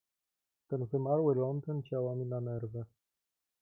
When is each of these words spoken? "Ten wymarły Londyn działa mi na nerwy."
"Ten 0.67 0.85
wymarły 0.85 1.35
Londyn 1.35 1.83
działa 1.83 2.15
mi 2.15 2.25
na 2.25 2.41
nerwy." 2.41 2.85